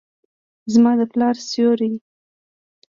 [0.73, 1.91] زما د پلار سیوري،